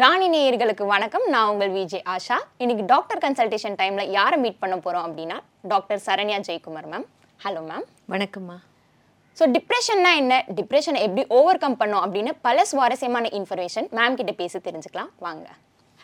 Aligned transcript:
ராணி 0.00 0.26
நேயர்களுக்கு 0.32 0.84
வணக்கம். 0.92 1.22
நான் 1.32 1.50
உங்கள் 1.50 1.70
விஜே 1.74 1.98
ஆஷா. 2.14 2.36
இன்னைக்கு 2.62 2.84
டாக்டர் 2.90 3.20
கன்சல்டேஷன் 3.24 3.76
டைம்ல 3.80 4.02
யாரை 4.16 4.36
மீட் 4.42 4.58
பண்ண 4.62 4.74
போறோம் 4.84 5.04
அப்படின்னா 5.06 5.36
doctor 5.72 6.00
Saranya 6.06 6.38
Jayakumar 6.48 6.88
ma'am 6.92 7.06
hello 7.44 7.60
ma'am 7.68 7.86
வணக்கம்மா. 8.14 8.56
ஸோ 9.38 9.46
டிப்ரெஷன்னா 9.54 10.10
என்ன? 10.22 10.40
டிப்ரெஷனை 10.58 11.00
எப்படி 11.06 11.22
ஓவர் 11.38 11.60
கம் 11.62 11.78
பண்ணோம் 11.82 12.02
அப்படின்னு 12.06 12.34
பல 12.48 12.64
சுவாரஸ்யமான 12.72 13.30
இன்ஃபர்மேஷன் 13.38 13.88
மேம் 13.98 14.18
கிட்ட 14.20 14.34
பேசி 14.40 14.60
தெரிஞ்சுக்கலாம். 14.68 15.10
வாங்க. 15.26 15.46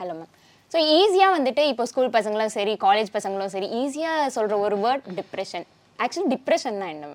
ஹலோ 0.01 0.15
மேம் 0.21 0.33
ஸோ 0.73 0.81
ஈஸியாக 1.01 1.37
வந்துட்டு 1.37 1.65
இப்போ 1.73 1.87
ஸ்கூல் 1.93 2.11
பசங்களும் 2.17 2.55
சரி 2.57 2.77
காலேஜ் 2.87 3.13
பசங்களும் 3.19 3.53
சரி 3.57 3.71
ஈஸியாக 3.83 4.33
சொல்கிற 4.39 4.59
ஒரு 4.69 4.79
வேர்ட் 4.87 5.07
டிப்ரெஷன் 5.21 5.69
ஆக்சுவலி 5.99 6.31
டிப்ரெஷன்னா 6.37 6.89
என்ன 6.97 7.13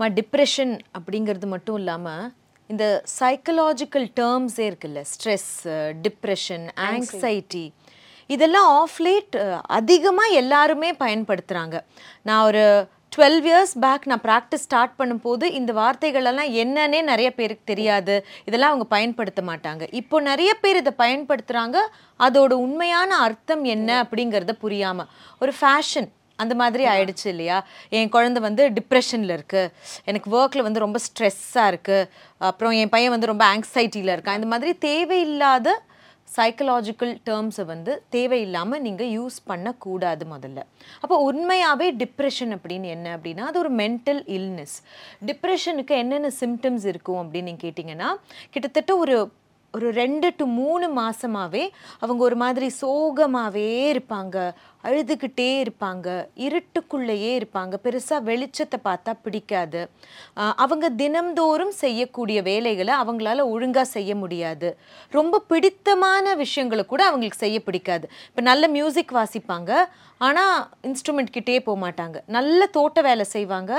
மேம் 0.00 0.16
டிப்ரெஷன் 0.20 0.74
அப்படிங்கிறது 0.96 1.48
மட்டும் 1.56 1.78
இல்லாமல் 1.82 2.24
இந்த 2.70 3.02
சைக்கலாஜிக்கல் 3.20 4.06
டேர்ம்ஸே 4.20 4.64
இருக்குல்ல 4.70 5.02
ஸ்ட்ரெஸ் 5.12 5.50
டிப்ரெஷன் 6.06 6.66
ஆங்ஸைட்டி 6.88 7.64
இதெல்லாம் 8.30 8.68
ஆஃப் 8.80 8.98
லேட் 9.06 9.36
அதிகமாக 9.78 10.36
எல்லாருமே 10.42 10.90
பயன்படுத்துகிறாங்க 11.04 11.76
நான் 12.22 12.44
ஒரு 12.44 12.64
டுவெல் 13.16 13.38
இயர்ஸ் 13.48 13.74
பேக் 13.84 14.06
நான் 14.10 14.22
ப்ராக்டிஸ் 14.24 14.64
ஸ்டார்ட் 14.66 14.94
பண்ணும்போது 14.98 15.44
இந்த 15.58 15.72
வார்த்தைகளெல்லாம் 15.72 16.50
என்னன்னே 16.62 17.00
நிறைய 17.02 17.28
பேருக்கு 17.34 17.64
தெரியாது. 17.64 18.14
இதெல்லாம் 18.44 18.72
அவங்க 18.72 18.86
பயன்படுத்த 18.94 19.42
மாட்டாங்க. 19.42 19.82
இப்போ 19.92 20.16
நிறைய 20.20 20.50
பேர் 20.62 20.80
இதை 20.82 20.92
பயன்படுத்துகிறாங்க 20.98 21.78
அதோட 22.20 22.52
உண்மையான 22.66 23.10
அர்த்தம் 23.26 23.64
என்ன 23.76 23.90
அப்படிங்கிறத 24.04 24.54
புரியாமல் 24.64 25.10
ஒரு 25.38 25.54
ஃபேஷன் 25.60 26.08
அந்த 26.42 26.54
மாதிரி 26.60 26.84
ஆயிடுச்சு 26.92 27.26
இல்லையா? 27.32 27.58
என் 27.96 28.12
குழந்தை 28.16 28.40
வந்து 28.48 28.62
டிப்ரெஷனில் 28.78 29.34
இருக்குது 29.36 29.72
எனக்கு 30.10 30.30
ஒர்க்கில் 30.38 30.66
வந்து 30.68 30.84
ரொம்ப 30.86 31.00
ஸ்ட்ரெஸ்ஸாக 31.06 31.72
இருக்குது 31.72 32.08
அப்புறம் 32.50 32.76
என் 32.82 32.94
பையன் 32.94 33.14
வந்து 33.16 33.32
ரொம்ப 33.32 33.44
ஆங்ஸைட்டியில் 33.54 34.14
இருக்கான். 34.16 34.40
இந்த 34.40 34.50
மாதிரி 34.54 34.72
தேவையில்லாத 34.88 35.74
சைக்கலாஜிக்கல் 36.36 37.12
டேர்ம்ஸை 37.28 37.64
வந்து 37.72 37.92
தேவையில்லாமல் 38.14 38.82
நீங்கள் 38.86 39.12
யூஸ் 39.16 39.36
பண்ணக்கூடாது 39.50 40.24
முதல்ல. 40.32 40.60
அப்போ 41.02 41.16
உண்மையாகவே 41.28 41.88
டிப்ரெஷன் 42.02 42.52
அப்படின்னு 42.56 42.88
என்ன 42.96 43.06
அப்படின்னா 43.16 43.44
அது 43.50 43.60
ஒரு 43.64 43.72
மென்டல் 43.82 44.22
இல்னஸ் 44.36 44.76
டிப்ரெஷனுக்கு 45.30 45.96
என்னென்ன 46.02 46.30
சிம்டம்ஸ் 46.42 46.86
இருக்கும் 46.92 47.20
அப்படின்னு 47.22 47.50
நீங்கள் 47.50 47.66
கேட்டிங்கன்னா 47.66 48.10
கிட்டத்தட்ட 48.54 48.94
ஒரு 49.04 49.16
ஒரு 49.74 49.88
ரெண்டு 50.00 50.28
டு 50.38 50.44
மூணு 50.58 50.86
மாசமாவே 50.98 51.62
அவங்க 52.02 52.20
ஒரு 52.28 52.36
மாதிரி 52.42 52.66
சோகமாகவே 52.82 53.64
இருப்பாங்க. 53.92 54.36
அழுதுகிட்டே 54.86 55.48
இருப்பாங்க 55.64 56.06
இருட்டுக்குள்ளேயே 56.46 57.30
இருப்பாங்க. 57.40 57.74
பெருசாக 57.86 58.20
வெளிச்சத்தை 58.30 58.78
பார்த்தா 58.88 59.12
பிடிக்காது. 59.26 59.82
அவங்க 60.64 60.86
தினம்தோறும் 61.02 61.74
செய்யக்கூடிய 61.82 62.38
வேலைகளை 62.50 62.94
அவங்களால 63.02 63.46
ஒழுங்காக 63.54 63.88
செய்ய 63.96 64.14
முடியாது. 64.22 64.70
ரொம்ப 65.18 65.42
பிடித்தமான 65.52 66.34
விஷயங்களை 66.44 66.84
கூட 66.94 67.04
அவங்களுக்கு 67.10 67.44
செய்ய 67.44 67.60
பிடிக்காது. 67.68 68.06
இப்போ 68.30 68.44
நல்ல 68.50 68.68
மியூசிக் 68.78 69.16
வாசிப்பாங்க 69.20 69.72
ஆனால் 70.26 70.58
இன்ஸ்ட்ருமெண்ட் 70.88 71.32
கிட்டே 71.36 71.54
போக 71.64 71.76
மாட்டாங்க. 71.82 72.16
நல்ல 72.36 72.66
தோட்ட 72.76 72.98
வேலை 73.06 73.24
செய்வாங்க 73.32 73.72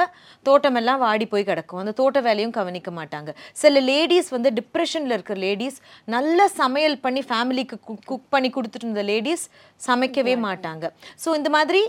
தோட்டமெல்லாம் 0.48 1.00
வாடி 1.04 1.26
போய் 1.32 1.46
கிடக்கும். 1.48 1.80
அந்த 1.84 1.94
தோட்ட 2.00 2.20
வேலையும் 2.28 2.54
கவனிக்க 2.58 2.90
மாட்டாங்க. 2.98 3.30
சில 3.62 3.80
லேடிஸ் 3.88 4.30
வந்து 4.36 4.50
டிப்ரெஷனில் 4.60 5.16
இருக்கிற 5.16 5.38
லேடிஸ் 5.46 5.80
நல்ல 6.16 6.48
சமையல் 6.62 6.98
பண்ணி 7.06 7.24
ஃபேமிலிக்கு 7.30 7.78
குக் 8.12 8.30
பண்ணி 8.36 8.52
கொடுத்துட்டு 8.58 8.88
இருந்த 8.88 9.06
லேடிஸ் 9.12 9.46
சமைக்கவே 9.88 10.36
மாட்டாங்க. 10.46 10.86
ஸோ 11.24 11.36
இந்த 11.40 11.50
மாதிரி 11.56 11.82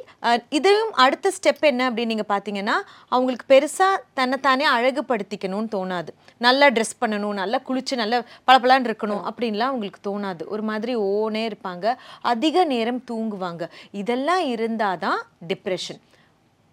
இதையும் 0.58 0.92
அடுத்த 1.04 1.32
ஸ்டெப் 1.36 1.64
என்ன 1.70 1.82
அப்படின்னு 1.90 2.12
நீங்கள் 2.14 2.30
பார்த்தீங்கன்னா 2.32 2.76
அவங்களுக்கு 3.14 3.46
பெருசாக 3.52 4.02
தன்னைத்தானே 4.20 4.66
அழகுபடுத்திக்கணும்னு 4.76 5.70
தோணாது. 5.76 6.10
நல்லா 6.46 6.68
ட்ரெஸ் 6.76 6.98
பண்ணணும் 7.02 7.38
நல்லா 7.42 7.60
குளிச்சு 7.68 7.96
நல்லா 8.02 8.20
பளபளன்னு 8.50 8.90
இருக்கணும் 8.90 9.22
அப்படின்லாம் 9.30 9.72
அவங்களுக்கு 9.72 10.02
தோணாது. 10.08 10.44
ஒரு 10.54 10.64
மாதிரி 10.70 10.94
ஓனே 11.12 11.44
இருப்பாங்க. 11.50 11.96
அதிக 12.32 12.64
நேரம் 12.74 13.02
தூங்குவாங்க. 13.10 13.64
இதெல்லாம் 14.02 14.44
இருந்தால் 14.54 15.00
தான் 15.06 15.20
டிப்ரெஷன் 15.52 16.00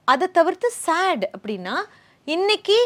அதை 0.07 0.27
தவிர்த்து 0.37 0.67
சேட் 0.85 1.25
அப்படின்னா 1.35 1.75
இன்னைக்கு 2.27 2.77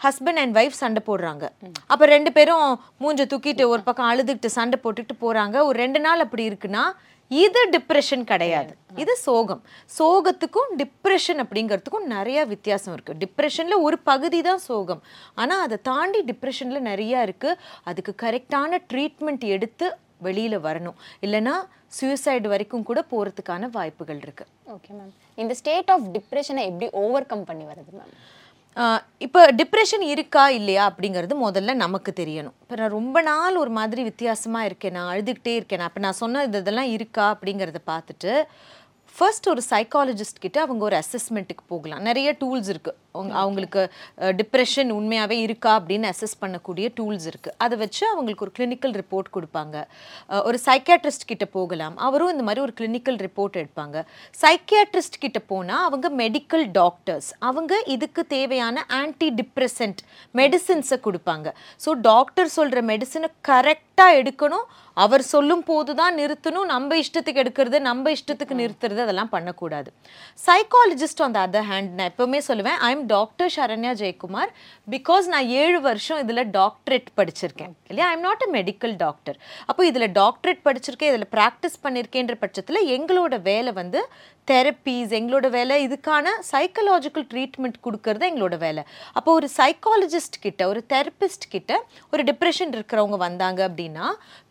ஹஸ்பண்ட் 0.00 0.40
அண்ட் 0.40 0.56
ஒய்ஃப் 0.58 0.78
சண்டை 0.80 1.00
போடுறாங்க. 1.06 1.44
அப்போ 1.92 2.04
ரெண்டு 2.12 2.30
பேரும் 2.36 2.64
மூஞ்ச 3.02 3.24
தூக்கிட்டு 3.30 3.64
ஒரு 3.72 3.82
பக்கம் 3.86 4.08
அழுதுகிட்டு 4.10 4.48
சண்டை 4.56 4.76
போட்டுட்டு 4.82 5.14
போகிறாங்க 5.22 5.56
ஒரு 5.68 5.76
ரெண்டு 5.84 6.00
நாள் 6.06 6.24
அப்படி 6.24 6.44
இருக்குன்னா 6.50 6.82
இது 7.28 7.60
டிப்ரெஷன் 7.70 8.24
கிடையாது. 8.24 8.76
இது 8.94 9.16
சோகம். 9.16 9.62
சோகத்துக்கும் 9.98 10.70
டிப்ரெஷன் 10.76 11.40
அப்படிங்கிறதுக்கும் 11.42 12.04
நிறைய 12.04 12.44
வித்தியாசம் 12.44 12.94
இருக்கு. 12.94 13.14
டிப்ரெஷன்ல 13.22 13.80
ஒரு 13.80 13.98
பகுதி 13.98 14.42
தான் 14.42 14.58
சோகம். 14.58 15.02
ஆனா 15.34 15.60
அதை 15.60 15.78
தாண்டி 15.82 16.22
டிப்ரெஷன்ல 16.22 16.78
நிறைய 16.78 17.22
இருக்கு. 17.22 17.58
அதுக்கு 17.82 18.14
கரெக்டான 18.22 18.78
ட்ரீட்மெண்ட் 18.92 19.44
எடுத்து 19.44 19.96
வெளியில 20.22 20.58
வரணும். 20.68 20.98
இல்லைன்னா 21.22 21.54
சுயசைடு 22.00 22.48
வரைக்கும் 22.48 22.82
கூட 22.82 23.04
போறதுக்கான 23.10 23.70
வாய்ப்புகள் 23.70 24.20
இருக்கு. 24.22 24.46
ஓகே 24.70 24.90
மேம் 24.90 25.12
இந்த 25.34 25.54
ஸ்டேட் 25.54 25.90
ஆஃப் 25.90 26.08
டிப்ரெஷனை 26.16 26.64
எப்படி 26.70 26.88
ஓவர் 26.90 27.26
கம் 27.26 27.44
பண்ணி 27.44 27.64
வருது 27.64 27.92
மேம் 27.98 28.14
இப்போ 29.24 29.40
டிப்ரெஷன் 29.58 30.04
இருக்கா 30.12 30.42
இல்லையா 30.56 30.82
அப்படிங்கிறது 30.90 31.34
முதல்ல 31.44 31.74
நமக்கு 31.84 32.10
தெரியணும். 32.20 32.56
இப்போ 32.62 32.76
நான் 32.80 32.96
ரொம்ப 32.98 33.18
நாள் 33.28 33.56
ஒரு 33.62 33.70
மாதிரி 33.78 34.02
வித்தியாசமாக 34.08 34.68
இருக்கேன். 34.68 34.94
நான் 34.96 35.10
அழுதுகிட்டே 35.12 35.52
இருக்கேன். 35.58 35.84
அப்போ 35.86 36.00
நான் 36.06 36.18
சொன்ன 36.22 36.42
இது 36.48 36.60
இதெல்லாம் 36.64 36.90
இருக்கா 36.96 37.26
அப்படிங்கிறத 37.34 37.80
பார்த்துட்டு 37.92 38.32
ஃபர்ஸ்ட் 39.18 39.48
ஒரு 39.48 39.62
சைக்காலஜிஸ்ட் 39.70 40.38
கிட்ட 40.40 40.60
அவங்க 40.60 40.84
ஒரு 40.84 40.96
அசஸ்மெண்ட்டுக்கு 40.96 41.66
போகலாம். 41.68 42.02
நிறைய 42.02 42.36
டூல்ஸ் 42.40 42.68
இருக்கு. 42.68 42.96
அவங்க- 43.12 43.34
அவங்களுக்கு 43.34 43.92
டிப்ரெஷன் 44.18 44.90
உண்மையாகவே 44.90 45.38
இருக்கா 45.38 45.80
அப்படின்னு 45.80 46.12
அசஸ் 46.12 46.44
பண்ணக்கூடிய 46.46 46.88
டூல்ஸ் 47.00 47.26
இருக்கு. 47.26 47.54
அதை 47.58 47.78
வச்சு 47.78 48.06
அவங்களுக்கு 48.06 48.44
ஒரு 48.44 48.52
கிளினிக்கல் 48.58 49.00
ரிப்போர்ட் 49.00 49.34
கொடுப்பாங்க. 49.34 49.84
ஒரு 50.44 50.60
சைக்கியாட்ரிஸ்ட் 50.64 51.26
கிட்ட 51.26 51.44
போகலாம். 51.44 51.96
அவரும் 51.96 52.30
இந்த 52.30 52.42
மாதிரி 52.42 52.60
ஒரு 52.60 52.72
கிளினிக்கல் 52.78 53.26
ரிப்போர்ட் 53.26 53.64
எடுப்பாங்க. 53.64 54.04
சைக்கியாட்ரிஸ்ட் 54.40 55.18
கிட்ட 55.18 55.38
போனால் 55.38 55.84
அவங்க 55.84 56.10
மெடிக்கல் 56.10 56.68
டாக்டர்ஸ் 56.72 57.34
அவங்க 57.38 57.82
இதுக்கு 57.86 58.26
தேவையான 58.26 58.84
ஆன்டி 58.88 59.32
டிப்ரெசன்ட் 59.32 59.96
மெடிசின்ஸை 60.34 61.00
கொடுப்பாங்க. 61.04 61.52
ஸோ 61.86 61.90
டாக்டர் 61.92 62.48
சொல்கிற 62.48 62.82
மெடிசனை 62.82 63.26
கரெக்டாக 63.48 64.26
எடுக்கணும். 64.26 64.64
அவர் 64.94 65.22
சொல்லும் 65.22 65.62
போது 65.62 65.94
தான் 65.94 66.16
நிறுத்தணும். 66.16 66.64
நம்ம 66.64 66.96
இஷ்டத்துக்கு 66.96 67.44
எடுக்கிறது 67.44 67.78
நம்ம 67.78 68.10
இஷ்டத்துக்கு 68.10 68.52
நிறுத்துறது 68.54 69.05
அதெல்லாம் 69.06 69.32
பண்ணக்கூடாது. 69.34 69.88
Psychologist 70.46 71.22
on 71.26 71.34
the 71.36 71.40
other 71.46 71.68
hand 71.72 71.90
நான் 71.98 72.10
எப்பவுமே 72.12 72.40
சொல்லுவேன் 72.48 72.78
I 72.88 72.90
am 72.96 73.06
doctor 73.16 73.52
Saranya 73.56 73.92
Jayakumar 74.02 74.52
because 74.94 75.26
நான் 75.34 75.50
ஏழு 75.62 75.80
வருஷம் 75.88 76.20
இதில் 76.24 76.44
டாக்டரேட் 76.60 77.10
படிச்சிருக்கேன். 77.20 77.74
இல்லையா? 77.90 78.08
I 78.12 78.16
am 78.18 78.26
not 78.28 78.44
a 78.46 78.50
medical 78.58 78.94
doctor 79.04 79.38
அப்போ 79.70 79.82
இதில் 79.90 80.08
டாக்டரேட் 80.20 80.62
படிச்சிருக்கேன் 80.68 81.12
இதில் 81.12 81.28
ப்ராக்டிஸ் 81.36 81.76
பண்ணியிருக்கேன்ற 81.84 82.36
பட்சத்தில் 82.44 82.80
எங்களோட 82.96 83.34
வேலை 83.50 83.72
வந்து 83.80 84.02
தெரப்பீஸ் 84.50 85.12
எங்களோட 85.18 85.46
வேலை 85.54 85.76
இதுக்கான 85.86 86.32
சைக்கலாஜிக்கல் 86.50 87.24
ட்ரீட்மெண்ட் 87.32 87.78
கொடுக்கறது 87.86 88.24
எங்களோட 88.30 88.56
வேலை. 88.64 88.82
அப்போ 89.18 89.30
ஒரு 89.38 89.48
சைக்காலஜிஸ்ட் 89.56 90.36
கிட்ட 90.44 90.62
ஒரு 90.72 90.80
தெரபிஸ்ட் 90.92 91.46
கிட்ட 91.54 91.72
ஒரு 92.12 92.22
டிப்ரெஷன் 92.30 92.72
இருக்கிறவங்க 92.76 93.16
வந்தாங்க 93.26 93.60
அப்படின்னா 93.68 94.06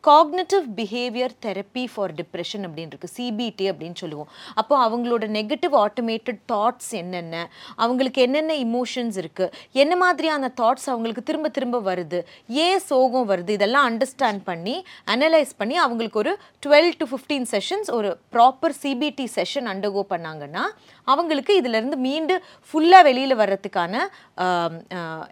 cognitive 0.08 0.66
behaviour 0.78 1.34
therapy 1.46 1.84
for 1.94 2.14
depression 2.14 2.66
அப்படின்னு 2.66 2.92
இருக்கு 2.92 3.10
சிபிடி 3.18 3.66
அப்படின்னு 3.72 3.98
சொல்லுவோம். 4.02 4.28
அப்போ 4.54 4.76
அவங்களோட 4.86 5.26
நெகட்டிவ் 5.38 5.76
ஆட்டோமேட்டட் 5.84 6.42
தாட்ஸ் 6.54 6.92
என்னென்ன? 6.92 7.36
அவங்களுக்கு 7.76 8.22
என்னென்ன 8.22 8.54
இமோஷன்ஸ் 8.54 9.18
இருக்குது 9.22 9.52
என்ன 9.72 9.96
மாதிரியான 9.96 10.52
தாட்ஸ் 10.62 10.88
அவங்களுக்கு 10.94 11.24
திரும்ப 11.24 11.50
திரும்ப 11.50 11.80
வருது? 11.90 12.20
ஏன் 12.48 12.80
சோகம் 12.80 13.30
வருது? 13.30 13.50
இதெல்லாம் 13.50 13.88
அண்டர்ஸ்டாண்ட் 13.92 14.42
பண்ணி 14.44 14.76
அனலைஸ் 15.16 15.54
பண்ணி 15.58 15.78
அவங்களுக்கு 15.78 16.20
ஒரு 16.20 16.34
டுவெல் 16.66 16.92
டு 16.98 17.08
ஃபிஃப்டீன் 17.12 17.48
செஷன்ஸ் 17.54 17.92
ஒரு 17.92 18.12
ப்ராப்பர் 18.32 18.76
சிபிடி 18.84 19.28
செஷன் 19.36 19.70
அண்டர்கோ 19.74 20.04
பண்ணாங்கன்னா 20.10 20.66
அவங்களுக்கு 21.12 21.56
இதிலிருந்து 21.62 21.98
மீண்டு 22.06 22.36
ஃபுல்லாக 22.68 23.08
வெளியில் 23.10 23.40
வர்றதுக்கான 23.42 23.94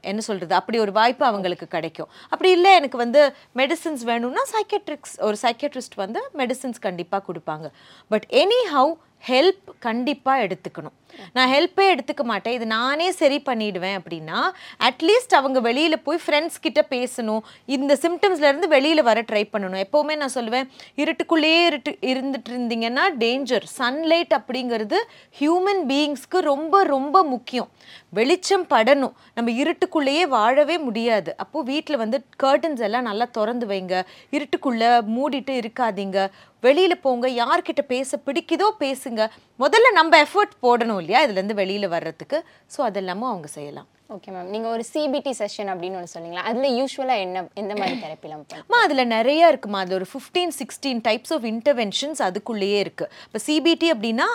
என்ன 0.10 0.20
சொல்கிறது 0.28 0.54
அப்படி 0.60 0.80
ஒரு 0.86 0.94
வாய்ப்பு 1.00 1.26
அவங்களுக்கு 1.32 1.68
கிடைக்கும். 1.76 2.10
அப்படி 2.34 2.52
இல்லை 2.58 2.74
எனக்கு 2.80 2.98
வந்து 3.04 3.22
மெடிசின்ஸ் 3.62 4.04
வேணும்னா 4.12 4.44
சைக்கட்ரிக்ஸ் 4.56 5.16
ஒரு 5.28 5.40
சைக்கட்ரிஸ்ட் 5.46 5.98
வந்து 6.04 6.22
மெடிசின்ஸ் 6.42 6.86
கண்டிப்பாக 6.88 7.24
கொடுப்பாங்க. 7.30 7.68
பட் 8.14 8.28
எனி 8.44 8.62
ஹவு 8.76 8.94
ஹெல்ப் 9.28 9.70
கண்டிப்பாக 9.80 10.48
எடுத்துக்கணும். 10.48 10.96
நான் 11.34 11.52
ஹெல்ப்பே 11.52 11.86
எடுத்துக்க 11.94 12.24
மாட்டேன். 12.24 12.54
இது 12.54 12.66
நானே 12.66 13.12
சரி 13.12 13.42
பண்ணிடுவேன் 13.46 13.98
அப்படின்னா 14.00 14.40
அட்லீஸ்ட் 14.80 15.36
அவங்க 15.40 15.60
வெளியில் 15.60 16.02
போய் 16.02 16.20
ஃப்ரெண்ட்ஸ் 16.26 16.60
கிட்ட 16.62 16.86
பேசணும். 16.90 17.40
இந்த 17.66 17.98
சிம்டம்ஸ்லேருந்து 18.02 18.68
வெளியில் 18.76 19.04
வர 19.04 19.22
ட்ரை 19.22 19.44
பண்ணணும். 19.54 19.84
எப்போவுமே 19.84 20.16
நான் 20.16 20.36
சொல்லுவேன் 20.36 20.70
இருட்டுக்குள்ளேயே 20.96 21.66
இருட்டு 21.66 21.98
இருந்துட்டு 22.02 22.50
இருந்தீங்கன்னா 22.50 23.06
டேஞ்சர் 23.20 23.64
சன்லைட் 23.78 24.34
அப்படிங்கிறது 24.40 25.00
ஹியூமன் 25.40 25.84
பீயிங்ஸ்க்கு 25.88 26.40
ரொம்ப 26.52 26.84
ரொம்ப 26.84 27.24
முக்கியம். 27.24 27.70
வெளிச்சம் 28.18 28.66
படணும். 28.74 29.14
நம்ம 29.36 29.52
இருட்டுக்குள்ளேயே 29.62 30.24
வாழவே 30.36 30.78
முடியாது. 30.78 31.32
அப்போது 31.38 31.68
வீட்டில் 31.72 32.02
வந்து 32.04 32.18
கர்டன்ஸ் 32.44 32.82
எல்லாம் 32.88 33.08
நல்லா 33.10 33.26
திறந்து 33.38 33.66
வைங்க. 33.66 33.96
இருட்டுக்குள்ளே 34.32 34.90
மூடிட்டு 35.16 35.56
இருக்காதீங்க. 35.62 36.28
வெளியில் 36.60 37.04
போங்க. 37.06 37.28
யார்கிட்ட 37.42 37.82
பேச 37.88 38.20
பிடிக்குதோ 38.26 38.70
பேசுங்க. 38.80 39.22
முதல்ல 39.60 39.92
நம்ம 39.92 40.24
எஃபர்ட் 40.24 40.56
போடணும் 40.62 41.02
இல்லையா? 41.04 41.22
இதுலேருந்து 41.26 41.60
வெளியில் 41.62 41.94
வர்றதுக்கு. 41.96 42.40
ஸோ 42.76 42.82
அதெல்லாமும் 42.90 43.32
அவங்க 43.34 43.50
செய்யலாம். 43.58 43.90
ஓகே 44.16 44.32
மேம் 44.34 44.50
நீங்கள் 44.54 44.72
ஒரு 44.76 44.84
சிபிடி 44.92 45.32
செஷன் 45.40 45.70
அப்படின்னு 45.74 45.98
ஒன்று 46.00 46.14
சொன்னீங்களா? 46.16 46.44
அதில் 46.50 46.76
யூஸ்வலாக 46.80 47.26
என்ன 47.26 47.46
எந்த 47.62 47.74
மாதிரி 47.80 47.98
தெரப்பிலாம் 48.06 48.46
அம்மா 48.62 48.80
அதில் 48.86 49.12
நிறைய 49.16 49.52
இருக்குமா? 49.54 49.82
அது 49.86 50.00
ஒரு 50.00 50.08
fifteen 50.14 50.56
sixteen 50.62 51.04
types 51.10 51.36
of 51.38 51.48
interventions 51.56 52.24
அதுக்குள்ளேயே 52.30 52.80
இருக்குது 52.86 53.12
இப்போ 53.28 53.42
சிபிடி 53.50 53.90
அப்படின்னா 53.98 54.30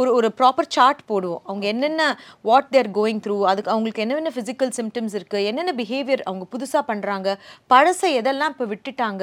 ஒரு 0.00 0.10
ஒரு 0.16 0.28
ப்ராப்பர் 0.38 0.68
சார்ட் 0.74 1.00
போடுவோம். 1.10 1.40
அவங்க 1.48 1.64
என்னென்ன 1.70 2.02
வாட் 2.48 2.68
தேர் 2.74 2.88
கோயிங் 2.98 3.20
த்ரூ 3.24 3.36
அதுக்கு 3.50 3.70
அவங்களுக்கு 3.72 4.02
என்னென்ன 4.04 4.30
ஃபிசிக்கல் 4.34 4.70
சிம்டம்ஸ் 4.76 5.14
இருக்குது 5.18 5.46
என்னென்ன 5.50 5.72
பிஹேவியர் 5.80 6.22
அவங்க 6.28 6.44
புதுசாக 6.52 6.82
பண்ணுறாங்க 6.90 7.28
பழசை 7.72 8.10
எதெல்லாம் 8.18 8.52
இப்போ 8.54 8.66
விட்டுட்டாங்க 8.72 9.22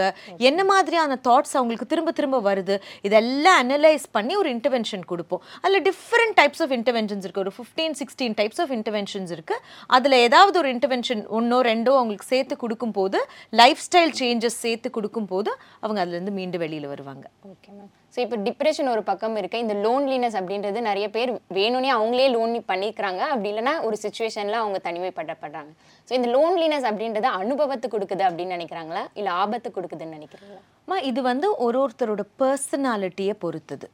என்ன 0.50 0.64
மாதிரியான 0.72 1.18
தாட்ஸ் 1.28 1.56
அவங்களுக்கு 1.60 1.88
திரும்ப 1.94 2.14
திரும்ப 2.18 2.42
வருது 2.50 2.76
இதெல்லாம் 3.10 3.60
அனலைஸ் 3.64 4.08
பண்ணி 4.18 4.36
ஒரு 4.42 4.52
இன்டர்வென்ஷன் 4.56 5.06
கொடுப்போம். 5.12 5.42
அதில் 5.62 5.86
டிஃப்ரெண்ட் 5.88 6.36
டைப்ஸ் 6.42 6.64
ஆஃப் 6.66 6.74
இன்டர்வென்ஷன்ஸ் 6.80 7.26
இருக்குது 7.28 7.46
ஒரு 7.46 7.54
fifteen 7.60 7.96
sixteen 8.02 8.36
types 8.42 8.62
of 8.66 8.74
interventions 8.80 9.34
இருக்குது 9.38 9.64
அதில் 9.98 10.18
ஏதாவது 10.28 10.56
ஒரு 10.62 10.70
இன்டர்வென்ஷன் 10.76 11.24
ஒன்றோ 11.38 11.58
ரெண்டோ 11.72 11.94
அவங்களுக்கு 12.00 12.32
சேர்த்து 12.34 12.58
கொடுக்கும்போது 12.64 13.20
லைஃப் 13.62 13.82
ஸ்டைல் 13.88 14.14
சேஞ்சஸ் 14.22 14.62
சேர்த்து 14.66 14.90
கொடுக்கும்போது 14.98 15.52
அவங்க 15.84 16.00
அதுலேருந்து 16.04 16.38
மீண்டு 16.40 16.60
வெளியில் 16.66 16.92
வருவாங்க. 16.94 17.26
ஓகே 17.54 17.72
மேம் 17.78 17.92
ஸோ 18.14 18.20
இப்போ 18.24 18.38
டிப்ரெஷன் 18.48 18.92
ஒரு 18.94 19.02
பக்கம் 19.10 19.38
இருக்கு. 19.42 19.62
இந்த 19.66 19.76
லோன்லினஸ் 19.86 20.38
அப்படின்றது 20.40 20.80
நிறைய 20.90 21.08
பேர் 21.16 21.32
வேணும்னே 21.58 21.92
அவங்களே 21.98 22.28
லோன்லி 22.36 22.62
பண்ணிக்கிறாங்க. 22.72 23.22
அப்படி 23.34 23.50
இல்லைன்னா 23.54 23.76
ஒரு 23.88 23.98
சுச்சுவேஷனில் 24.04 24.62
அவங்க 24.64 24.80
தனிமைப்படுத்தப்படுறாங்க. 24.88 25.72
ஸோ 26.08 26.14
இந்த 26.20 26.30
லோன்லினஸ் 26.36 26.88
அப்படின்றது 26.90 27.30
அனுபவத்தை 27.44 27.90
கொடுக்குது 27.96 28.26
அப்படின்னு 28.30 28.58
நினைக்கிறாங்களா? 28.58 29.06
இல்லை 29.22 29.34
ஆபத்து 29.44 29.72
கொடுக்குதுன்னு 29.78 30.18
நினைக்கிறீங்களா? 30.20 30.62
அம்மா 30.86 30.98
இது 31.10 31.20
வந்து 31.30 31.48
ஒரு 31.66 31.78
ஒருத்தரோட 31.82 32.24
பர்சனாலிட்டியை 32.42 33.34
பொறுத்தது. 33.44 33.88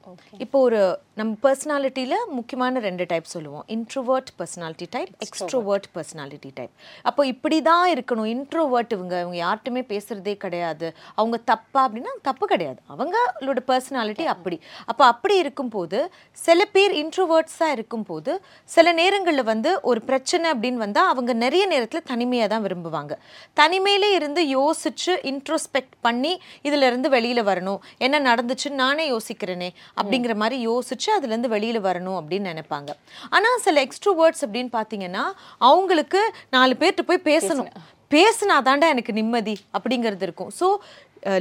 இப்போ 0.43 0.57
ஒரு 0.67 0.79
நம்ம 1.19 1.31
பர்சனாலிட்டியில் 1.43 2.15
முக்கியமான 2.37 2.79
ரெண்டு 2.85 3.05
டைப் 3.11 3.27
சொல்லுவோம். 3.33 3.65
Introvert 3.75 4.29
personality 4.39 4.87
type 4.95 5.11
extrovert 5.25 5.87
personality 5.95 6.51
type 6.59 6.73
அப்போ 7.09 7.21
இப்படி 7.33 7.57
தான் 7.69 7.87
இருக்கணும். 7.93 8.29
இன்ட்ரோவர்ட் 8.35 8.95
இவங்க 8.97 9.15
இவங்க 9.23 9.37
யார்ட்டுமே 9.45 9.83
பேசுறதே 9.93 10.35
கிடையாது. 10.45 10.89
அவங்க 11.19 11.39
தப்பா 11.51 11.81
அப்படின்னா 11.87 12.13
தப்பு 12.29 12.47
கிடையாது. 12.53 12.79
அவங்களோட 12.95 13.61
பர்சனாலிட்டி 13.71 14.05
அப்படி. 14.33 14.59
அப்போ 14.85 15.05
அப்படி 15.05 15.37
இருக்கும்போது 15.37 16.11
சில 16.31 16.65
பேர் 16.65 16.93
இன்ட்ரோவர்ட்ஸாக 17.03 17.75
இருக்கும்போது 17.77 18.41
சில 18.63 18.91
நேரங்களில் 18.91 19.43
வந்து 19.43 19.81
ஒரு 19.81 20.01
பிரச்சனை 20.01 20.51
அப்படின்னு 20.51 20.73
வந்தால் 20.73 21.07
அவங்க 21.07 21.33
நிறைய 21.33 21.65
நேரத்தில் 21.65 22.03
தனிமையாக 22.03 22.49
தான் 22.53 22.65
விரும்புவாங்க. 22.67 23.13
தனிமையிலே 23.59 24.11
இருந்து 24.13 24.43
யோசிச்சு 24.57 25.15
இன்ட்ரோஸ்பெக்ட் 25.31 25.95
பண்ணி 26.01 26.41
இதுல 26.63 26.87
இருந்து 26.91 27.09
வெளியில 27.09 27.43
வரணும். 27.51 27.79
என்ன 27.97 28.19
நடந்துச்சுன்னு 28.29 28.81
நானே 28.83 29.05
யோசிக்கிறேனே 29.11 29.69
அப்படிங்கிற 30.01 30.35
மாதிரி 30.35 30.67
யோசிச்சு 30.67 31.09
அதுல 31.17 31.33
இருந்து 31.33 31.53
வெளியில 31.55 31.81
வரணும் 31.89 32.17
அப்படின்னு 32.21 32.51
நினைப்பாங்க. 32.53 32.89
ஆனா 33.29 33.49
சில 33.65 33.85
எக்ஸ்ட்ரோவேர்ட்ஸ் 33.85 34.45
அப்படின்னு 34.47 34.71
பார்த்தீங்கன்னா 34.79 35.25
அவங்களுக்கு 35.57 36.31
நாலு 36.49 36.75
பேர்கிட்ட 36.79 37.01
போய் 37.01 37.27
பேசணும். 37.31 37.69
பேசினாதாண்டா 38.11 38.87
எனக்கு 38.93 39.13
நிம்மதி 39.13 39.57
அப்படிங்கிறது 39.77 40.25
இருக்கும். 40.27 40.51
ஸோ 40.59 40.67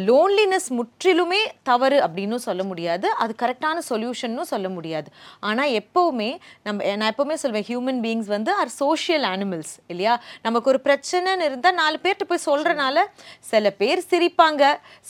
லோன்லினஸ் 0.08 0.68
முற்றிலுமே 0.78 1.40
தவறு 1.68 1.98
அப்படின்னு 2.04 2.38
சொல்ல 2.46 2.62
முடியாது. 2.70 3.06
அது 3.22 3.32
கரெக்டான 3.42 3.82
சொல்யூஷன்னு 3.88 4.44
சொல்ல 4.52 4.68
முடியாது. 4.76 5.08
ஆனால் 5.48 5.72
எப்போவுமே 5.80 6.30
நம்ம 6.66 6.94
நான் 7.00 7.12
எப்போவுமே 7.14 7.36
சொல்வேன் 7.42 7.66
ஹியூமன் 7.70 8.00
பீயிங்ஸ் 8.04 8.30
வந்து 8.34 8.50
ஆர் 8.60 8.72
சோஷியல் 8.82 9.26
அனிமல்ஸ் 9.32 9.74
இல்லையா? 9.92 10.14
நமக்கு 10.46 10.70
ஒரு 10.72 10.80
பிரச்சனைன்னு 10.86 11.46
இருந்தால் 11.48 11.78
நாலு 11.80 11.98
பேர்கிட்ட 12.04 12.26
போய் 12.30 12.46
சொல்கிறனால 12.46 13.04
சில 13.50 13.70
பேர் 13.80 14.02
சிரிப்பாங்க. 14.10 14.62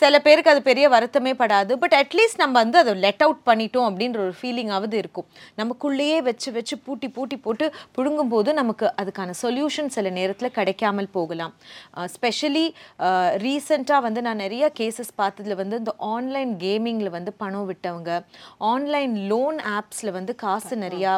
சில 0.02 0.20
பேருக்கு 0.26 0.52
அது 0.54 0.62
பெரிய 0.70 0.88
வருத்தமே 0.96 1.34
படாது. 1.42 1.72
பட் 1.84 1.96
அட்லீஸ்ட் 2.00 2.42
நம்ம 2.44 2.54
வந்து 2.64 2.80
அதை 2.82 2.94
லெட் 3.06 3.24
அவுட் 3.26 3.42
பண்ணிட்டோம் 3.50 3.88
அப்படின்ற 3.90 4.18
ஒரு 4.26 4.34
ஃபீலிங்காவது 4.40 4.96
இருக்கும். 5.02 5.28
நமக்குள்ளேயே 5.60 6.18
வச்சு 6.28 6.48
வச்சு 6.58 6.76
பூட்டி 6.86 7.10
பூட்டி 7.16 7.38
போட்டு 7.46 7.68
புழுங்கும் 7.96 8.32
போது 8.34 8.52
நமக்கு 8.60 8.86
அதுக்கான 9.02 9.34
சொல்யூஷன் 9.42 9.90
சில 9.96 10.08
நேரத்தில் 10.18 10.54
கிடைக்காமல் 10.58 11.12
போகலாம். 11.16 11.54
ஸ்பெஷலி 12.14 12.66
ரீசெண்டாக 13.46 14.00
வந்து 14.08 14.22
நான் 14.28 14.42
நிறைய 14.44 14.64
கேசஸ் 14.78 15.12
பார்த்ததுல 15.20 15.54
வந்து 15.54 15.76
இந்த 15.76 15.94
ஆன்லைன் 15.98 16.52
கேமிங்கில் 16.64 17.10
வந்து 17.10 17.32
பணம் 17.32 17.68
விட்டவங்க 17.70 18.24
ஆன்லைன் 18.58 19.14
லோன் 19.32 19.58
ஆப்ஸில் 19.76 20.12
வந்து 20.12 20.34
காசு 20.34 20.76
நிறையா 20.76 21.12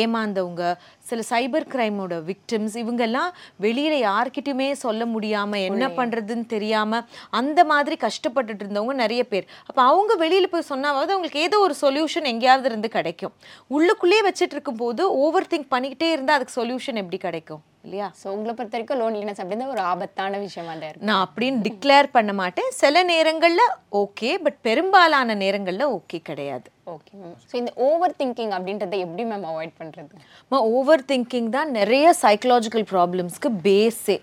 ஏமாந்தவங்க 0.00 0.62
சில 1.10 1.22
சைபர் 1.30 1.68
கிரைமோட 1.74 2.14
விக்டிம்ஸ் 2.30 2.76
இவங்கெல்லாம் 2.82 3.30
வெளியில் 3.56 3.98
யார்கிட்டயுமே 4.04 4.72
சொல்ல 4.84 5.06
முடியாமல் 5.06 5.66
என்ன 5.70 5.88
பண்ணுறதுன்னு 5.88 6.46
தெரியாமல் 6.46 7.04
அந்த 7.40 7.64
மாதிரி 7.64 7.98
கஷ்டப்பட்டுட்டு 8.06 8.62
இருந்தவங்க 8.64 8.96
நிறைய 9.04 9.22
பேர். 9.26 9.46
அப்போ 9.66 9.82
அவங்க 9.82 10.14
வெளியில் 10.24 10.52
போய் 10.54 10.70
சொன்னாவது 10.70 11.12
அவங்களுக்கு 11.14 11.44
ஏதோ 11.48 11.58
ஒரு 11.58 11.76
சொல்யூஷன் 11.82 12.30
எங்கேயாவது 12.32 12.68
இருந்து 12.68 12.88
கிடைக்கும். 12.88 13.34
உள்ளுக்குள்ளேயே 13.76 14.24
வச்சுட்டு 14.30 14.56
இருக்கும்போது 14.58 15.04
ஓவர் 15.26 15.50
திங்க் 15.52 15.72
பண்ணிக்கிட்டே 15.74 16.10
இருந்தால் 16.16 16.38
அதுக்கு 16.38 16.58
சொல்யூஷன் 16.60 17.00
எப்படி 17.02 17.20
கிடைக்கும்? 17.28 17.62
இல்லையா? 17.84 18.06
ஸோ 18.20 18.26
உங்களை 18.34 18.52
பொறுத்த 18.58 18.76
வரைக்கும் 18.76 19.00
லோன்லினஸ் 19.02 19.40
அப்படின்ற 19.42 19.66
ஒரு 19.74 19.82
ஆபத்தான 19.92 20.38
விஷயமா 20.44 20.72
தான் 20.74 20.90
இருக்கு 20.90 21.08
நான் 21.10 21.24
அப்படின்னு 21.26 21.64
டிக்ளேர் 21.66 22.08
பண்ண 22.16 22.32
மாட்டேன். 22.40 22.70
சில 22.82 23.02
நேரங்களில் 23.12 23.64
ஓகே 24.02 24.30
பட் 24.44 24.58
பெரும்பாலான 24.68 25.36
நேரங்களில் 25.44 25.86
ஓகே 25.98 26.20
கிடையாது. 26.30 26.68
ஓகே 26.94 27.12
மேம் 27.22 27.38
ஸோ 27.50 27.54
இந்த 27.62 27.72
ஓவர் 27.88 28.16
திங்கிங் 28.20 28.52
அப்படின்றத 28.58 28.96
எப்படி 29.06 29.24
மேம் 29.32 29.48
அவாய்ட் 29.52 29.74
பண்ணுறது 29.80 30.60
ஓவர் 30.76 31.08
திங்கிங் 31.10 31.50
தான் 31.56 31.72
நிறைய 31.78 32.06
சைக்கலாஜிக்கல் 32.24 32.86
ப்ராப்ளம்ஸ்க்கு 32.94 33.50
பேஸே 33.66 34.16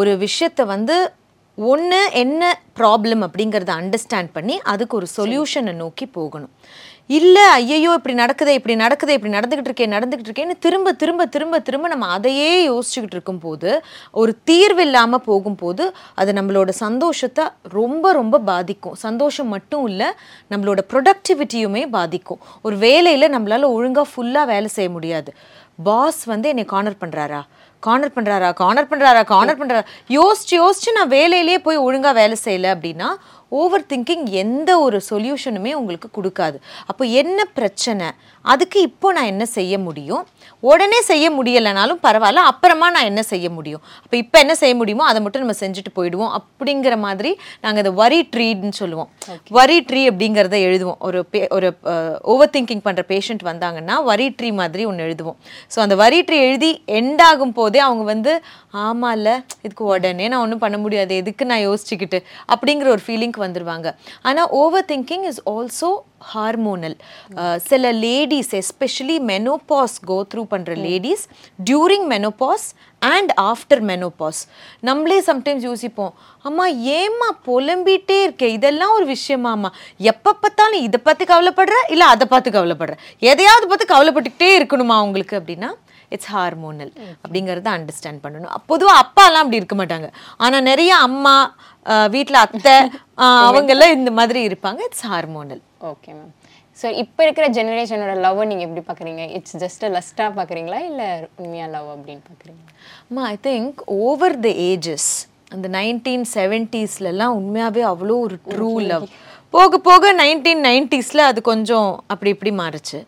ஒரு 0.00 0.14
விஷயத்தை 0.26 0.66
வந்து 0.74 0.96
ஒன்று 1.58 1.98
என்ன 2.20 2.42
ப்ராப்ளம் 2.78 3.22
அப்படிங்கிறத 3.26 3.72
அண்டர்ஸ்டாண்ட் 3.80 4.30
பண்ணி 4.36 4.54
அதுக்கு 4.72 4.94
ஒரு 4.98 5.08
சொல்யூஷனை 5.16 5.74
நோக்கி 5.80 6.06
போகணும். 6.18 6.52
இல்லை 7.10 7.44
ஐயையோ 7.54 7.92
இப்படி 7.98 8.14
நடக்குதே 8.14 8.52
இப்படி 8.58 8.74
நடக்குதே 8.82 9.14
இப்படி 9.16 9.32
நடந்துக்கிட்டு 9.34 9.70
இருக்கேன் 9.70 9.94
நடந்துக்கிட்டு 9.96 10.30
இருக்கேன்னு 10.30 10.54
திரும்ப 10.64 10.92
திரும்ப 10.92 11.26
திரும்ப 11.26 11.58
திரும்ப 11.58 11.88
நம்ம 11.88 12.06
அதையே 12.06 12.52
யோசிச்சுக்கிட்டு 12.70 13.16
இருக்கும்போது 13.18 13.70
ஒரு 14.12 14.32
தீர்வு 14.44 14.82
இல்லாமல் 14.82 15.24
போகும்போது 15.26 15.86
அது 16.14 16.32
நம்மளோட 16.32 16.70
சந்தோஷத்தை 16.84 17.44
ரொம்ப 17.78 18.12
ரொம்ப 18.12 18.40
பாதிக்கும். 18.50 18.96
சந்தோஷம் 19.06 19.52
மட்டும் 19.54 19.84
இல்லை 19.86 20.08
நம்மளோட 20.50 20.82
ப்ரொடக்டிவிட்டியுமே 20.92 21.82
பாதிக்கும். 21.96 22.40
ஒரு 22.62 22.78
வேலையில் 22.86 23.32
நம்மளால் 23.34 23.74
ஒழுங்காக 23.76 24.08
ஃபுல்லாக 24.12 24.50
வேலை 24.52 24.70
செய்ய 24.76 24.90
முடியாது. 24.90 25.32
பாஸ் 25.84 26.22
வந்து 26.24 26.48
என்னை 26.48 26.66
கார்னர் 26.72 27.02
பண்ணுறாரா 27.02 27.42
கார்னர் 27.82 28.16
பண்ணுறாரா 28.16 28.48
கார்னர் 28.58 28.90
பண்ணுறாரா 28.90 29.22
கார்னர் 29.30 29.60
பண்ணுறாரா 29.60 29.84
யோசிச்சு 30.16 30.54
யோசிச்சு 30.62 30.90
நான் 30.98 31.14
வேலையிலேயே 31.18 31.58
போய் 31.58 31.84
ஒழுங்காக 31.86 32.14
வேலை 32.20 32.36
செய்யலை 32.44 32.68
அப்படின்னா 32.74 33.08
ஓவர் 33.60 33.88
திங்கிங் 33.90 34.26
எந்த 34.42 34.70
ஒரு 34.84 34.98
சொல்யூஷனுமே 35.10 35.72
உங்களுக்கு 35.80 36.08
கொடுக்காது. 36.18 36.56
அப்போ 36.90 37.04
என்ன 37.22 37.38
பிரச்சனை? 37.58 38.08
அதுக்கு 38.52 38.78
இப்போ 38.88 39.08
நான் 39.16 39.30
என்ன 39.32 39.44
செய்ய 39.56 39.74
முடியும்? 39.86 40.22
உடனே 40.70 40.98
செய்ய 41.10 41.26
முடியலைனாலும் 41.36 42.00
பரவாயில்ல 42.06 42.42
அப்புறமா 42.50 42.86
நான் 42.94 43.08
என்ன 43.10 43.22
செய்ய 43.32 43.46
முடியும்? 43.56 43.82
அப்போ 44.04 44.16
இப்போ 44.22 44.36
என்ன 44.44 44.54
செய்ய 44.62 44.74
முடியுமோ 44.80 45.04
அதை 45.10 45.20
மட்டும் 45.24 45.44
நம்ம 45.44 45.56
செஞ்சுட்டு 45.62 45.92
போயிடுவோம். 45.98 46.32
அப்படிங்கிற 46.38 46.94
மாதிரி 47.06 47.30
நாங்கள் 47.64 47.82
அதை 47.84 47.92
வரி 48.02 48.20
ட்ரீன்னு 48.34 48.74
சொல்லுவோம். 48.80 49.10
வரி 49.58 49.78
ட்ரீ 49.90 50.02
அப்படிங்கிறத 50.10 50.58
எழுதுவோம். 50.68 50.98
ஒரு 51.08 51.20
பே 51.32 51.42
ஒரு 51.58 51.70
ஓவர் 52.34 52.52
திங்கிங் 52.56 52.84
பண்ணுற 52.86 53.04
பேஷண்ட் 53.12 53.44
வந்தாங்கன்னா 53.50 53.96
வரி 54.10 54.28
ட்ரீ 54.38 54.50
மாதிரி 54.62 54.84
ஒன்று 54.92 55.06
எழுதுவோம். 55.08 55.38
ஸோ 55.74 55.80
அந்த 55.86 55.96
வரி 56.04 56.20
ட்ரீ 56.28 56.38
எழுதி 56.48 56.72
எண்ட் 57.00 57.22
ஆகும் 57.30 57.56
போதே 57.60 57.82
அவங்க 57.88 58.06
வந்து 58.12 58.34
ஆமாம்ல 58.86 59.30
இதுக்கு 59.64 59.84
உடனே 59.94 60.26
நான் 60.32 60.42
ஒன்றும் 60.44 60.64
பண்ண 60.64 60.76
முடியாது. 60.84 61.12
எதுக்கு 61.22 61.44
நான் 61.52 61.64
யோசிச்சுக்கிட்டு? 61.68 62.18
அப்படிங்கிற 62.52 62.88
ஒரு 62.96 63.02
ஃபீலிங்க்கு 63.06 63.41
வந்துருவாங்க. 63.44 63.88
ஆனால் 64.28 64.50
over 64.62 64.88
thinking 64.92 65.26
is 65.32 65.42
also 65.54 65.90
hormonal 66.32 66.96
சில 67.70 67.84
ladies 68.04 68.52
especially 68.60 69.16
menopause 69.32 69.96
go 70.10 70.18
through 70.32 70.42
பண்ணுற 70.52 70.72
ladies 70.86 71.24
during 71.70 72.06
menopause 72.14 72.66
and 73.12 73.32
after 73.50 73.82
menopause 73.90 74.40
நம்மளே 74.88 75.18
சம்டைம்ஸ் 75.30 75.64
யோசிப்போம் 75.70 76.12
அம்மா 76.48 76.66
ஏம்மா 76.98 77.28
புலம்பிட்டே 77.48 78.18
இருக்கே? 78.26 78.48
இதெல்லாம் 78.58 78.94
ஒரு 78.98 79.06
விஷயமாம்மா. 79.16 79.70
எப்போ 80.12 80.30
பார்த்தாலும் 80.42 80.84
இதை 80.88 81.00
பற்றி 81.08 81.26
கவலைப்படுற 81.32 81.78
இல்லை 81.94 82.06
அதை 82.14 82.26
பார்த்து 82.34 82.50
கவலைப்படுற? 82.58 82.96
எதையாவது 83.32 83.66
பார்த்து 83.72 83.92
கவலைப்பட்டுக்கிட்டே 83.94 84.50
இருக்கணுமா 84.60 84.98
உங்களுக்கு? 85.08 85.34
அப்படின்னா 85.40 85.70
இட்ஸ் 86.16 86.30
ஹார்மோனல் 86.36 86.92
அப்படிங்கிறத 87.24 87.70
அண்டர்ஸ்டாண்ட் 87.78 88.22
பண்ணணும். 88.24 88.52
பொதுவாக 88.72 89.02
அப்பாலாம் 89.04 89.42
அப்படி 89.44 89.60
இருக்க 89.62 89.76
மாட்டாங்க. 89.80 90.08
ஆனால் 90.44 90.66
நிறைய 90.70 90.92
அம்மா 91.08 91.34
வீட்டில் 92.14 92.44
அத்தை 92.44 92.76
அவங்கெல்லாம் 93.48 93.96
இந்த 93.98 94.10
மாதிரி 94.18 94.40
இருப்பாங்க. 94.48 94.80
It's 94.88 95.06
hormonal 95.12 95.62
okay 95.90 96.10
ma'am 96.18 96.32
so 96.78 96.86
இப்போ 97.02 97.20
இருக்கிற 97.26 97.46
ஜெனரேஷனோட 97.56 98.12
லவ்வை 98.24 98.44
நீங்கள் 98.50 98.66
எப்படி 98.66 98.82
பார்க்குறீங்க 98.86 99.24
இட்ஸ் 99.36 99.56
ஜஸ்ட் 99.62 99.82
லஸ்ட்டாக 99.96 100.30
பார்க்குறீங்களா 100.38 100.78
இல்லை 100.90 101.08
உண்மையாக 101.40 101.72
லவ் 101.74 101.88
அப்படின்னு 101.94 102.22
பார்க்குறீங்க 102.28 102.62
அம்மா 103.08 103.24
I 103.34 103.36
think 103.48 103.80
over 104.06 104.36
the 104.46 104.50
ages 104.70 105.10
அந்த 105.54 105.68
நைன்டீன் 105.78 106.24
செவன்ட்டீஸ்லலாம் 106.36 107.34
உண்மையாகவே 107.40 107.82
அவ்வளோ 107.92 108.16
ஒரு 108.26 108.36
ட்ரூ 108.52 108.70
லவ் 108.90 109.06
போக 109.54 109.78
போக 109.88 110.12
நைன்டீன் 110.22 110.62
நைன்ட்டீஸில் 110.68 111.28
அது 111.30 111.40
கொஞ்சம் 111.50 111.88
அப்படி 112.12 112.30
இப்படி 112.34 112.52
மாறுச்சு. 112.60 112.98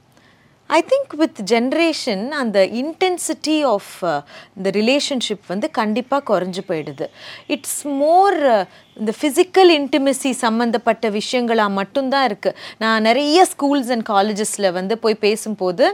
ஐ 0.66 0.84
திங்க் 0.88 1.16
வித் 1.16 1.38
ஜென்ரேஷன் 1.50 2.28
அந்த 2.28 2.58
இன்டென்சிட்டி 2.60 3.64
ஆஃப் 3.64 4.24
இந்த 4.56 4.70
ரிலேஷன்ஷிப் 4.70 5.44
வந்து 5.46 5.70
கண்டிப்பாக 5.70 6.22
குறைஞ்சி 6.28 6.62
போயிடுது. 6.68 7.06
இட்ஸ் 7.46 7.86
மோர் 7.86 8.66
இந்த 9.00 9.12
ஃபிசிக்கல் 9.18 9.70
இன்டிமெசி 9.78 10.30
சம்மந்தப்பட்ட 10.42 11.10
விஷயங்களா 11.18 11.66
மட்டும்தான் 11.78 12.26
இருக்கு. 12.28 12.50
நான் 12.82 13.04
நிறைய 13.08 13.38
ஸ்கூல்ஸ் 13.52 13.90
அண்ட் 13.94 14.06
காலேஜஸில் 14.12 14.68
வந்து 14.78 14.96
போய் 15.04 15.16
பேசும்போது 15.26 15.84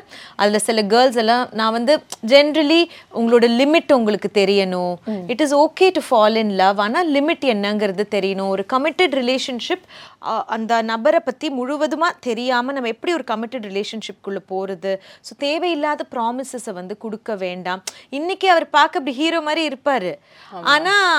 அதில் 0.40 0.64
சில 0.69 0.83
கேர்ள்ஸ் 0.92 1.19
எல்லாம் 1.23 1.45
நான் 1.61 1.75
வந்து 1.78 1.97
ஜென்ரலி 2.33 2.80
உங்களோட 3.21 3.49
லிமிட் 3.61 3.92
உங்களுக்கு 3.99 4.30
தெரியணும். 4.40 4.95
It 5.35 5.45
is 5.47 5.57
okay 5.64 5.88
to 5.99 6.02
fall 6.09 6.38
in 6.45 6.54
love 6.62 6.80
ஆனால் 6.87 7.11
லிமிட் 7.16 7.47
என்னங்கிறது 7.54 8.07
தெரியணும். 8.16 8.52
ஒரு 8.57 8.64
கமிட்டட் 8.75 9.16
ரிலேஷன்ஷிப் 9.23 9.87
அந்த 10.54 10.73
நபரை 10.92 11.21
பற்றி 11.26 11.47
முழுவதுமாக 11.59 12.21
தெரியாமல் 12.26 12.75
நம்ம 12.76 12.90
எப்படி 12.95 13.12
ஒரு 13.19 13.25
கமிட்டட் 13.30 13.66
ரிலேஷன்ஷிப்குள்ளே 13.71 14.42
போகிறது 14.52 14.92
ஸோ 15.26 15.33
தேவையில்லாத 15.45 16.04
ப்ராமிசஸை 16.14 16.73
வந்து 16.80 16.97
கொடுக்க 17.04 17.35
வேண்டாம். 17.45 17.83
இன்னைக்கு 18.19 18.49
அவர் 18.54 18.66
பார்க்க 18.78 19.00
அப்படி 19.00 19.14
ஹீரோ 19.21 19.40
மாதிரி 19.47 19.62
இருப்பார். 19.71 20.11
ஆனால் 20.75 21.14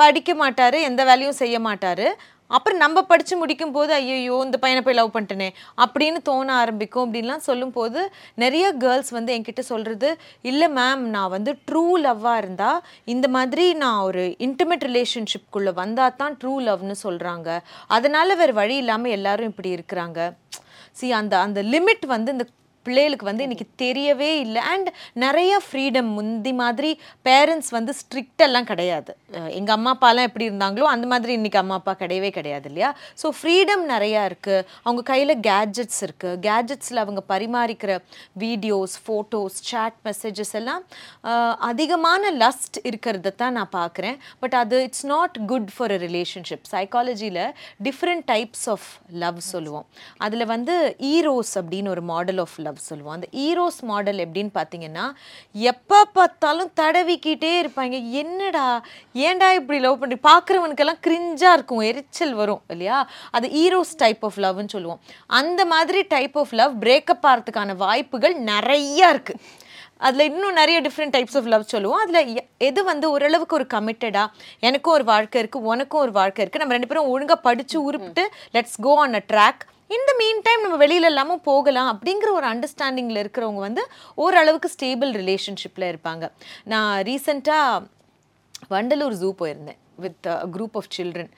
படிக்க 0.00 0.30
மாட்டாரு 0.44 0.78
எந்த 0.88 1.02
வேலையும் 1.10 1.40
செய்ய 1.42 1.58
மாட்டாரு. 1.68 2.08
அப்புறம் 2.56 2.80
நம்ம 2.82 2.98
படித்து 3.10 3.34
முடிக்கும் 3.40 3.72
போது 3.76 3.92
ஐயோ 3.94 4.34
இந்த 4.46 4.56
பையனை 4.62 4.80
போய் 4.86 4.96
லவ் 4.98 5.12
பண்ணிட்டேனே 5.14 5.48
அப்படின்னு 5.84 6.18
தோண 6.28 6.48
ஆரம்பிக்கும். 6.62 7.06
அப்படின்லாம் 7.06 7.46
சொல்லும்போது 7.46 8.00
நிறைய 8.42 8.66
கேர்ள்ஸ் 8.82 9.10
வந்து 9.16 9.34
என்கிட்ட 9.36 9.62
சொல்கிறது 9.70 10.10
இல்லை 10.50 10.68
மேம் 10.76 11.02
நான் 11.14 11.32
வந்து 11.34 11.52
ட்ரூ 11.70 11.84
லவ்வாக 12.04 12.42
இருந்தால் 12.42 12.78
இந்த 13.14 13.28
மாதிரி 13.36 13.64
நான் 13.82 14.04
ஒரு 14.08 14.24
இன்டிமேட் 14.46 14.86
ரிலேஷன்ஷிப்குள்ளே 14.90 15.72
வந்தால் 15.82 16.18
தான் 16.20 16.36
ட்ரூ 16.42 16.54
லவ்னு 16.68 16.96
சொல்கிறாங்க 17.06 17.48
அதனால 17.98 18.36
வேறு 18.42 18.54
வழி 18.60 18.76
இல்லாமல் 18.82 19.16
எல்லாரும் 19.18 19.50
இப்படி 19.52 19.72
இருக்கிறாங்க. 19.78 20.30
சி 20.98 21.08
அந்த 21.20 21.34
அந்த 21.46 21.60
லிமிட் 21.74 22.06
வந்து 22.14 22.30
இந்த 22.36 22.46
பிள்ளைகளுக்கு 22.88 23.30
வந்து 23.30 23.46
இன்னைக்கு 23.48 23.68
தெரியவே 23.84 24.32
இல்லை. 24.44 24.62
அண்ட் 24.74 24.90
நிறைய 25.26 25.62
ஃப்ரீடம் 25.68 26.10
முந்தி 26.18 26.54
மாதிரி 26.64 26.92
பேரண்ட்ஸ் 27.30 27.72
வந்து 27.78 27.94
ஸ்ட்ரிக்டெல்லாம் 28.02 28.54
எல்லாம் 28.56 28.68
கிடையாது. 28.70 29.12
எங்கள் 29.58 29.74
அம்மா 29.76 29.90
அப்பாலாம் 29.94 30.26
எப்படி 30.28 30.44
இருந்தாங்களோ 30.48 30.86
அந்த 30.92 31.06
மாதிரி 31.12 31.32
இன்னைக்கு 31.38 31.58
அம்மா 31.60 31.74
அப்பா 31.80 31.92
கிடையவே 32.02 32.30
கிடையாது 32.36 32.66
இல்லையா? 32.70 32.90
ஸோ 33.20 33.26
ஃப்ரீடம் 33.38 33.82
நிறையா 33.92 34.20
இருக்குது 34.28 34.64
அவங்க 34.86 35.02
கையில் 35.10 35.34
கேட்ஜெட்ஸ் 35.48 36.00
இருக்குது 36.06 36.38
கேட்ஜெட்ஸில் 36.46 37.02
அவங்க 37.04 37.22
பரிமாறிக்கிற 37.32 37.92
வீடியோஸ் 38.44 38.94
ஃபோட்டோஸ் 39.06 39.58
சேட் 39.70 39.98
மெசேஜஸ் 40.08 40.54
எல்லாம் 40.60 40.82
அதிகமான 41.70 42.30
லஸ்ட் 42.42 42.78
இருக்கிறத 42.90 43.34
தான் 43.42 43.56
நான் 43.58 43.72
பார்க்குறேன். 43.80 44.16
பட் 44.44 44.56
அது 44.62 44.78
it's 44.86 45.06
not 45.14 45.36
good 45.52 45.70
for 45.76 45.94
a 45.96 46.00
relationship 46.06 46.64
சைக்காலஜியில் 46.74 47.42
different 47.88 48.26
types 48.32 48.66
of 48.74 48.88
love 49.24 49.40
சொல்லுவோம். 49.52 49.86
அதில் 50.26 50.50
வந்து 50.54 50.76
ஈரோஸ் 51.12 51.54
அப்படின்னு 51.60 51.92
ஒரு 51.96 52.04
மாடல் 52.12 52.42
ஆஃப் 52.46 52.56
லவ் 52.68 52.75
சொல்லுவோம். 52.88 53.14
அந்த 53.16 53.28
ஈரோஸ் 53.46 53.80
மாடல் 53.90 54.22
எப்படின்னு 54.24 54.52
பார்த்தீங்கன்னா 54.58 55.04
எப்போ 55.72 55.98
பார்த்தாலும் 56.18 56.70
தடவிக்கிட்டே 56.80 57.52
இருப்பாங்க. 57.62 57.96
என்னடா 58.22 58.66
ஏன்டா 59.26 59.50
இப்படி 59.60 59.78
லவ் 59.86 60.00
பண்ணி 60.04 60.18
பார்க்குறவனுக்கெல்லாம் 60.30 61.02
கிரிஞ்சாக 61.08 61.56
இருக்கும். 61.58 61.84
எரிச்சல் 61.90 62.34
வரும் 62.40 62.62
இல்லையா? 62.68 62.98
அது 63.30 63.48
ஈரோஸ் 63.64 63.94
டைப் 64.04 64.24
ஆஃப் 64.28 64.40
லவ்னு 64.46 64.74
சொல்லுவோம். 64.76 65.02
அந்த 65.40 65.64
மாதிரி 65.74 66.02
டைப் 66.16 66.38
ஆஃப் 66.38 66.56
லவ் 66.62 66.74
பிரேக்கப் 66.84 67.28
ஆகிறதுக்கான 67.32 67.76
வாய்ப்புகள் 67.76 68.36
நிறையா 68.52 69.08
இருக்குது 69.14 69.40
அதில் 70.06 70.28
இன்னும் 70.30 70.58
நிறைய 70.60 70.78
டிஃப்ரெண்ட் 70.86 71.14
டைப்ஸ் 71.14 71.36
ஆஃப் 71.38 71.48
லவ் 71.52 71.70
சொல்லுவோம். 71.72 72.00
அதில் 72.04 72.40
எது 72.68 72.80
வந்து 72.88 73.06
ஓரளவுக்கு 73.10 73.56
ஒரு 73.58 73.66
கமிட்டடாக 73.74 74.32
எனக்கும் 74.68 74.94
ஒரு 74.96 75.04
வாழ்க்கை 75.12 75.38
இருக்குது 75.42 75.68
உனக்கும் 75.72 76.00
ஒரு 76.00 76.12
வாழ்க்கை 76.18 76.42
இருக்குது 76.44 76.62
நம்ம 76.62 76.76
ரெண்டு 76.76 76.90
பேரும் 76.90 77.08
ஒழுங்காக 77.12 77.40
படித்து 77.46 77.78
உருப்பிட்டு 77.86 78.24
let's 78.56 78.76
go 78.86 78.92
on 79.04 79.18
a 79.20 79.22
track 79.32 79.62
இந்த 79.94 80.10
மீன் 80.20 80.40
டைம் 80.46 80.64
நம்ம 80.64 80.78
வெளியில 80.84 81.10
இல்லாமல் 81.12 81.44
போகலாம் 81.48 81.90
அப்படிங்கிற 81.92 82.30
ஒரு 82.38 82.46
அண்டர்ஸ்டாண்டிங்கில் 82.52 83.20
இருக்கிறவங்க 83.24 83.62
வந்து 83.66 83.82
ஓரளவுக்கு 84.24 84.70
ஸ்டேபிள் 84.74 85.12
ரிலேஷன்ஷிப்பில் 85.22 85.90
இருப்பாங்க. 85.92 86.24
நான் 86.72 86.94
ரீசெண்டாக 87.08 87.84
வண்டலூர் 88.72 89.20
ஜூ 89.22 89.30
போயிருந்தேன் 89.42 89.80
வித் 90.04 90.26
குரூப் 90.56 90.76
ஆஃப் 90.80 90.92
சில்ட்ரன் 90.96 91.32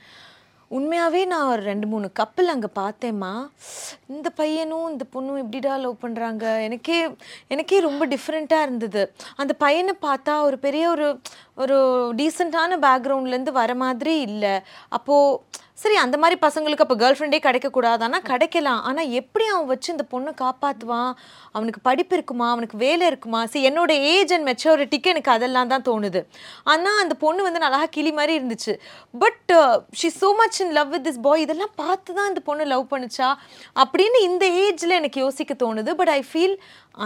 உண்மையாகவே 0.76 1.20
நான் 1.24 1.50
ஒரு 1.50 1.62
ரெண்டு 1.68 1.86
மூணு 1.90 2.06
கப்பல் 2.18 2.50
அங்கே 2.54 2.68
பார்த்தேம்மா. 2.80 3.30
இந்த 4.14 4.28
பையனும் 4.40 4.88
இந்த 4.92 5.04
பொண்ணும் 5.14 5.38
எப்படிடா 5.42 5.76
லவ் 5.84 6.02
பண்ணுறாங்க 6.02 6.44
எனக்கே 6.64 6.98
எனக்கே 7.54 7.78
ரொம்ப 7.86 8.06
டிஃப்ரெண்ட்டாக 8.06 8.66
இருந்தது. 8.66 9.02
அந்த 9.36 9.52
பையனை 9.64 9.94
பார்த்தா 10.02 10.34
ஒரு 10.48 10.58
பெரிய 10.66 10.84
ஒரு 10.94 11.06
ஒரு 11.62 11.78
டீசெண்டான 12.18 12.78
பேக்ரவுண்ட்லேருந்து 12.86 13.54
வர 13.62 13.74
மாதிரி 13.84 14.14
இல்லை. 14.28 14.54
அப்போது 14.88 15.40
சரி 15.82 15.96
அந்த 16.02 16.16
மாதிரி 16.22 16.36
பசங்களுக்கு 16.44 16.84
அப்போ 16.84 16.96
கேர்ள் 17.00 17.16
ஃப்ரெண்டே 17.16 17.38
கிடைக்கக்கூடாது 17.44 18.02
ஆனால் 18.06 18.24
கிடைக்கலாம். 18.30 18.80
ஆனால் 18.88 19.10
எப்படி 19.20 19.44
அவன் 19.52 19.68
வச்சு 19.72 19.88
இந்த 19.94 20.04
பொண்ணை 20.12 20.32
காப்பாற்றுவான் 20.42 21.10
அவனுக்கு 21.56 21.80
படிப்பு 21.88 22.14
இருக்குமா? 22.16 22.46
அவனுக்கு 22.54 22.76
வேலை 22.84 23.04
இருக்குமா? 23.10 23.40
சரி 23.52 23.62
என்னோட 23.70 23.92
ஏஜ் 24.14 24.32
அண்ட் 24.36 24.46
மெச்சூரிட்டிக்கு 24.50 25.12
எனக்கு 25.14 25.32
அதெல்லாம் 25.36 25.70
தான் 25.72 25.86
தோணுது. 25.90 26.22
ஆனால் 26.72 27.00
அந்த 27.04 27.16
பொண்ணு 27.24 27.46
வந்து 27.48 27.62
நல்லா 27.66 27.80
கிளி 27.96 28.12
மாதிரி 28.18 28.34
இருந்துச்சு. 28.38 28.74
But 29.24 29.54
she 30.00 30.10
so 30.20 30.30
much 30.40 30.60
in 30.64 30.74
love 30.78 30.92
with 30.96 31.06
this 31.08 31.22
boy 31.28 31.44
இதெல்லாம் 31.46 31.74
பார்த்து 31.84 32.18
தான் 32.18 32.30
இந்த 32.32 32.42
பொண்ணு 32.50 32.66
லவ் 32.74 32.84
பண்ணுச்சா? 32.94 33.30
அப்படின்னு 33.84 34.20
இந்த 34.30 34.44
ஏஜில் 34.66 34.98
எனக்கு 35.00 35.20
யோசிக்க 35.26 35.54
தோணுது. 35.64 35.92
பட் 36.02 36.12
ஐ 36.18 36.20
ஃபீல் 36.32 36.56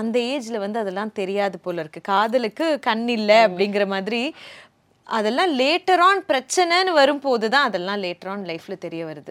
அந்த 0.01 0.19
ஏஜில் 0.33 0.63
வந்து 0.65 0.79
அதெல்லாம் 0.83 1.15
தெரியாது 1.21 1.57
போல 1.65 1.83
இருக்குது 1.85 2.09
காதலுக்கு 2.13 2.67
கண் 2.89 3.09
இல்லை 3.19 3.39
அப்படிங்கிற 3.47 3.85
மாதிரி 3.95 4.23
அதெல்லாம் 5.19 5.53
லேட்டர் 5.61 6.03
ஆன் 6.09 6.23
பிரச்சனைன்னு 6.31 6.93
வரும்போது 7.01 7.47
தான் 7.55 7.67
அதெல்லாம் 7.69 8.03
லேட்டர் 8.05 8.31
ஆன் 8.35 8.45
லைஃப்பில் 8.51 8.83
தெரிய 8.87 9.03
வருது. 9.05 9.31